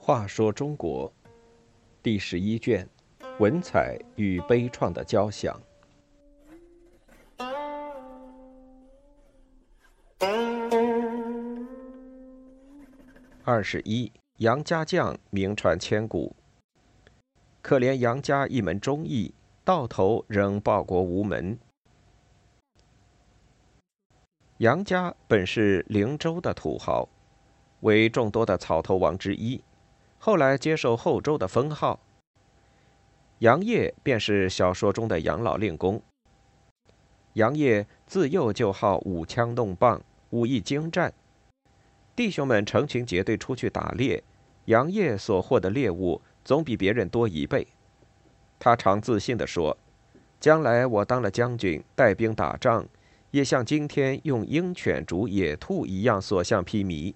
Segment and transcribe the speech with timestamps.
[0.00, 1.10] 话说中国
[2.02, 2.86] 第十一卷：
[3.38, 5.58] 文采与悲怆的交响。
[13.42, 16.36] 二十一，杨家将名传千古。
[17.62, 19.32] 可怜杨家一门忠义，
[19.64, 21.58] 到头仍报国无门。
[24.64, 27.06] 杨家本是灵州的土豪，
[27.80, 29.62] 为众多的草头王之一。
[30.18, 32.00] 后来接受后周的封号，
[33.40, 36.00] 杨业便是小说中的杨老令公。
[37.34, 40.00] 杨业自幼就好舞枪弄棒，
[40.30, 41.12] 武艺精湛。
[42.16, 44.24] 弟兄们成群结队出去打猎，
[44.64, 47.66] 杨业所获的猎物总比别人多一倍。
[48.58, 49.76] 他常自信地说
[50.40, 52.88] ：“将来我当了将军，带兵打仗，
[53.34, 57.14] 也像今天用鹰犬逐野兔一样所向披靡。”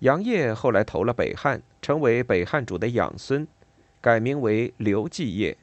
[0.00, 3.48] 杨业后来投了北汉，成为北汉主的养孙，
[4.02, 5.56] 改名为刘继业。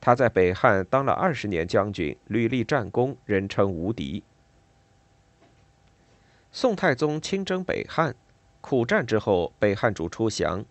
[0.00, 4.22] 他在北汉当了二十年将军，屡立战功，人称无敌。
[6.50, 8.16] 宋太宗亲征北汉，
[8.62, 10.64] 苦战之后，北汉主出降，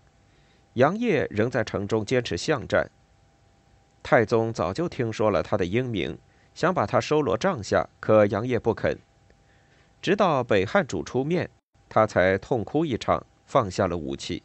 [0.74, 2.90] 杨业仍在城中坚持巷战。
[4.04, 6.20] 太宗早就听说了他的英名，
[6.54, 9.00] 想把他收罗帐下，可杨业不肯。
[10.02, 11.50] 直到北汉主出面。
[11.90, 14.42] 他才痛哭一场，放下了武器。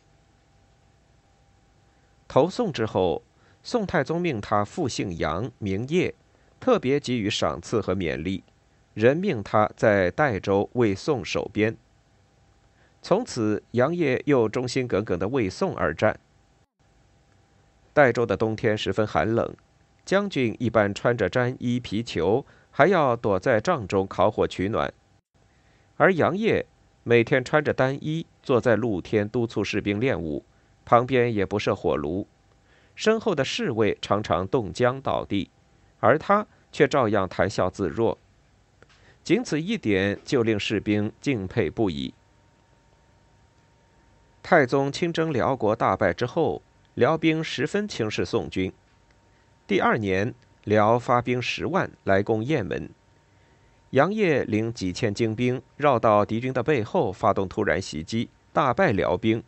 [2.26, 3.22] 投宋之后，
[3.62, 6.14] 宋太宗命他复姓杨，名业，
[6.60, 8.44] 特别给予赏赐和勉励，
[8.92, 11.74] 任命他在代州为宋守边。
[13.00, 16.20] 从此，杨业又忠心耿耿的为宋而战。
[17.92, 19.54] 代州的冬天十分寒冷，
[20.04, 24.92] 将军一般穿着毡衣皮裘，还要躲在帐中烤火取暖，
[25.96, 26.66] 而杨业。
[27.04, 30.44] 每天穿着单衣，坐在露天督促士兵练武，
[30.84, 32.26] 旁边也不设火炉，
[32.94, 35.50] 身后的侍卫常常冻僵倒地，
[36.00, 38.18] 而他却照样谈笑自若。
[39.24, 42.12] 仅此一点就令士兵敬佩不已。
[44.42, 46.60] 太宗亲征辽国大败之后，
[46.98, 48.72] 辽兵十分轻视宋军。
[49.68, 52.90] 第二年，辽发兵十万来攻雁门。
[53.90, 59.40] 杨业领几千精兵绕到敌军的背后，发动突然袭击，大败辽兵。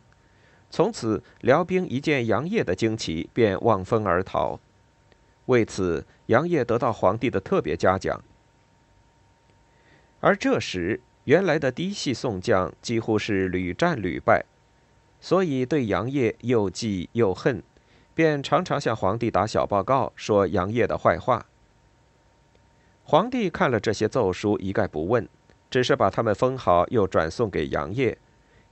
[0.69, 4.57] 从此，辽兵一见杨业的惊奇，便望风而逃。
[5.47, 8.23] 为此，杨业得到皇帝的特别嘉奖。
[10.21, 14.45] 而这时，原来的嫡系宋将几乎是屡战屡败，
[15.21, 17.61] 所以对杨业又忌又恨，
[18.13, 21.45] 便常常向皇帝打小报告，说杨业的坏话。
[23.03, 25.29] 皇帝看了这些奏书，一概不问，
[25.69, 28.17] 只是把他们封好，又转送给杨业。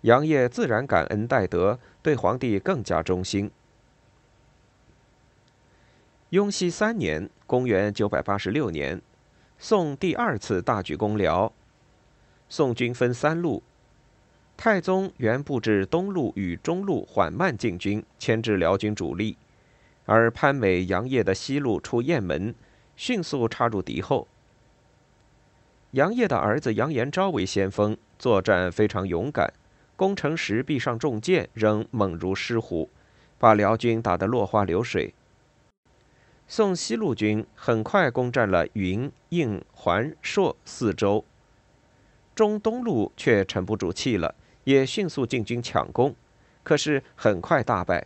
[0.01, 3.51] 杨业自然感恩戴德，对皇帝更加忠心。
[6.29, 9.01] 雍熙三年（公元986年），
[9.59, 11.51] 宋第二次大举攻辽。
[12.47, 13.61] 宋军分三路，
[14.61, 19.37] 太宗原布置东路与中路缓慢进军，牵制辽军主力，
[20.05, 22.53] 而潘美、杨业的西路出雁门。
[22.97, 24.27] 迅速插入敌后。
[25.91, 29.53] 杨业的儿子杨延昭为先锋，作战非常勇敢，
[29.95, 32.89] 攻城时壁上中箭，仍猛如狮虎，
[33.37, 35.13] 把辽军打得落花流水。
[36.49, 41.23] 宋西路军很快攻占了云、应、环、朔四州，
[42.35, 44.35] 中东路却沉不住气了，
[44.69, 46.16] 也迅速进军抢攻，
[46.62, 48.06] 可是很快大败。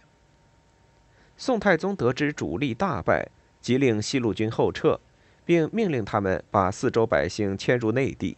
[1.35, 3.29] 宋太宗得知主力大败。
[3.59, 4.99] 即令西路军后撤，
[5.45, 8.35] 并命令他们把四周百姓迁入内地。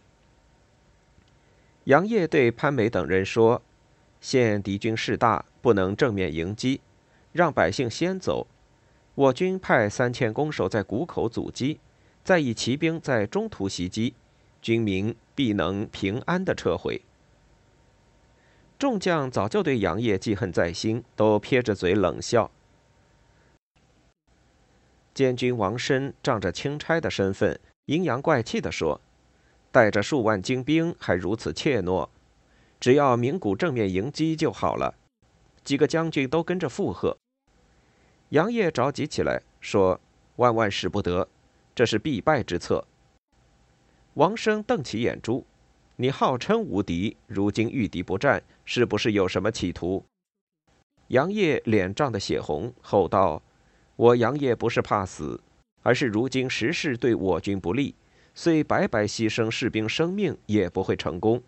[1.82, 3.60] 杨业对潘美等人说
[4.22, 6.80] ：“现敌军势大，不能正面迎击，
[7.32, 8.46] 让百姓先走。
[9.16, 11.80] 我军派三千攻守在谷口阻击，
[12.22, 14.14] 再以骑兵在中途袭击，
[14.62, 17.02] 军民必能平安的撤回。”
[18.78, 22.50] 众将早就对杨业记恨在心，都撇着嘴冷笑。
[25.14, 29.00] 监军王申仗着钦差的身份，阴阳怪气地说
[29.72, 32.06] ：“带着数万精兵还如此怯懦，
[32.78, 34.94] 只要鸣鼓正面迎击就好了。”
[35.64, 37.16] 几个将军都跟着附和。
[38.28, 39.98] 杨业着急起来，说
[40.36, 41.26] ：“万万使不得，
[41.74, 42.86] 这是必败之策。”
[44.14, 45.46] 王生瞪起眼珠
[45.96, 50.04] ：“你号称无敌，如今遇敌不战，是不是有什么企图？”
[51.08, 53.42] 杨业脸涨得血红，吼道。
[53.94, 55.40] 我杨业不是怕死，
[55.82, 57.94] 而是如今时势对我军不利，
[58.34, 61.42] 虽白白牺牲士兵生命，也不会成功。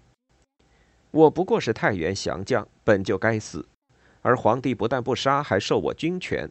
[1.11, 3.67] 我不过是太原降将，本就该死，
[4.23, 6.50] 而皇帝不但不杀，还授我军权。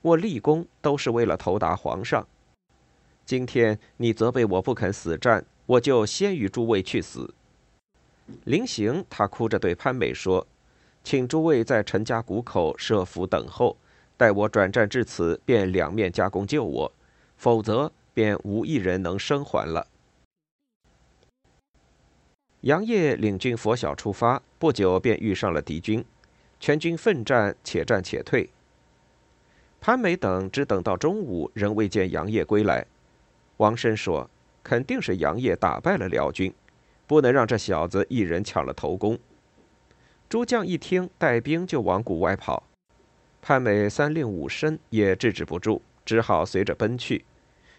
[0.00, 2.26] 我立功都是为了投达皇上。
[3.26, 7.34] 今天你责备我不肯死战，我就先于诸位去死。
[8.44, 10.46] 临行，他哭着对潘美说
[11.04, 13.76] ：“请诸位在陈家谷口设伏等候，
[14.16, 16.92] 待我转战至此，便两面夹攻救我，
[17.36, 19.86] 否则。”便无一人能生还了。
[22.62, 26.04] 杨业领军拂晓出发，不久便遇上了敌军，
[26.58, 28.50] 全军奋战，且战且退。
[29.80, 32.84] 潘美等只等到中午，仍未见杨业归来。
[33.58, 34.28] 王申说
[34.64, 36.52] ：“肯定是杨业打败了辽军，
[37.08, 39.18] 不能让这小子一人抢了头功。”
[40.30, 42.62] 诸将一听，带兵就往谷外跑。
[43.40, 47.24] 潘美三令五申也制止不住，只好随着奔去。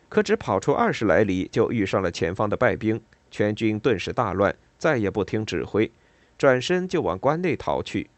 [0.09, 2.99] 可只跑出二十来里，就遇上了前方的败兵，
[3.29, 5.91] 全军顿时大乱，再也不听指挥，
[6.35, 8.09] 转身就往关内逃去。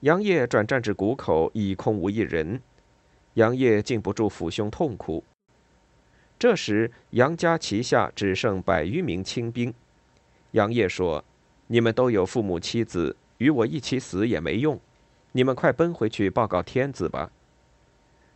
[0.00, 2.60] 杨业转战至谷口，已空无一人，
[3.34, 5.24] 杨业禁不住抚胸痛哭。
[6.42, 9.72] 这时，杨家旗下只剩百余名清兵。
[10.50, 11.24] 杨业说
[11.68, 14.80] ：“你们都有父母妻子，与我一起死也没用，
[15.30, 17.30] 你们快奔回去报告天子吧。”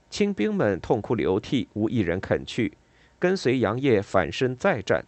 [0.09, 2.75] 清兵们痛哭流涕，无一人肯去，
[3.19, 5.05] 跟随杨业反身再战。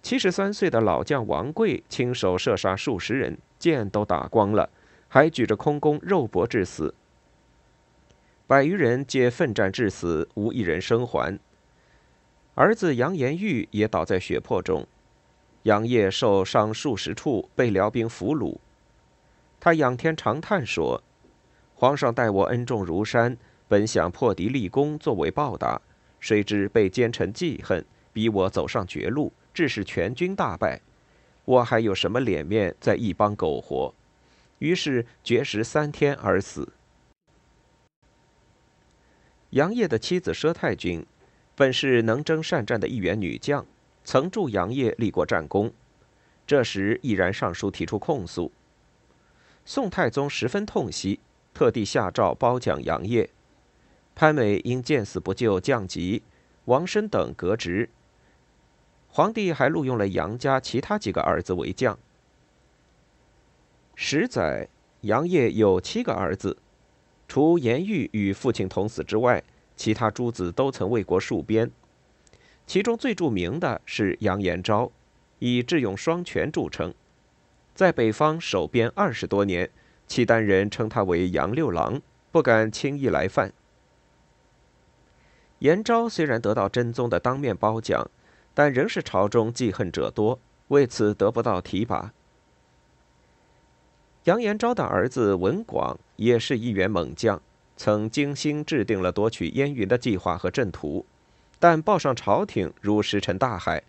[0.00, 4.70] 七十三岁的老将王贵亲手射杀数十人，箭都打光了，
[5.08, 6.94] 还举着空弓肉搏致死。
[8.46, 11.36] 百余人皆奋战致死，无一人生还。
[12.56, 14.86] 儿子杨延玉也倒在血泊中，
[15.64, 18.56] 杨业受伤数十处，被辽兵俘虏。
[19.60, 21.02] 他仰天长叹说
[21.76, 23.36] ：“皇上待我恩重如山。”
[23.68, 25.82] 本想破敌立功作为报答，
[26.18, 30.80] 谁知被奸臣记恨，逼我走上绝路，致使全军大败。
[31.44, 33.92] 我还有什么脸面在一帮苟活？
[34.60, 36.72] 于是绝食三天而死。
[39.50, 41.04] 杨业的妻子佘太君，
[41.56, 43.64] 本是能征善战的一员女将，
[44.04, 45.72] 曾助杨业立过战功。
[46.46, 48.52] 这时毅然上书提出控诉。
[49.64, 51.18] 宋太宗十分痛惜，
[51.54, 53.30] 特地下诏褒奖杨业。
[54.14, 56.22] 潘美因见死不救降级，
[56.66, 57.88] 王申等革职。
[59.08, 61.98] 皇帝还录用了杨家其他几个儿子为将。
[63.94, 64.68] 十载，
[65.00, 66.58] 杨业有七个儿子，
[67.26, 69.42] 除颜玉与父亲同死之外，
[69.76, 71.70] 其他诸子都曾为国戍边。
[72.66, 74.90] 其中最著名的是杨延昭，
[75.38, 76.92] 以智勇双全著称，
[77.74, 79.70] 在北方守边二十多年，
[80.08, 82.00] 契丹人称他为杨六郎，
[82.32, 83.52] 不敢轻易来犯。
[85.60, 88.10] 延昭虽然得到真宗的当面褒奖，
[88.52, 90.38] 但仍是朝中记恨者多，
[90.68, 92.12] 为此得不到提拔。
[94.24, 97.40] 杨延昭的儿子文广也是一员猛将，
[97.76, 101.04] 曾精心制定了夺取燕云的计划和阵图，
[101.58, 103.82] 但报上朝廷如石沉大海，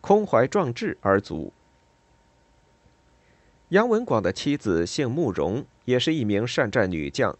[0.00, 1.52] 空怀壮志而卒。
[3.68, 7.36] 杨文广的妻子姓慕容，也是一名善战女将，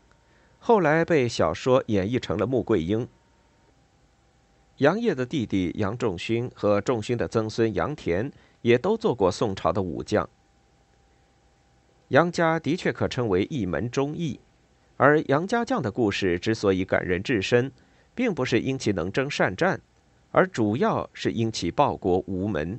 [0.59, 3.09] 后来被小说演绎成了穆桂英。
[4.77, 8.31] 杨业的弟弟杨仲勋和仲勋的曾孙杨田
[8.63, 10.29] 也都做过宋朝的武将。
[12.09, 14.39] 杨家的确可称为一门忠义，
[14.99, 17.71] 而杨家将的故事之所以感人至深，
[18.17, 19.81] 并不是因其能征善战，
[20.33, 22.79] 而主要是因其报国无门。